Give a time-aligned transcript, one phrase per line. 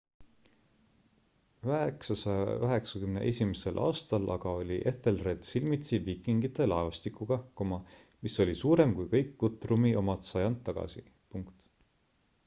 [1.65, 3.21] 991
[3.89, 7.37] aastal aga oli ethelred silmitsi viikingite laevastikuga
[7.71, 11.05] mis oli suurem kui kõik guthrumi omad sajand tagasi